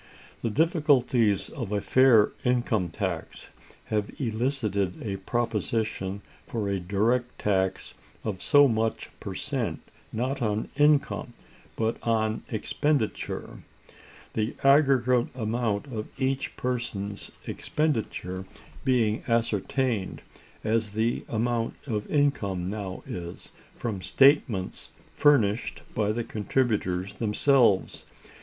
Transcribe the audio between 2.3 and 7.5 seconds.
income tax have elicited a proposition for a direct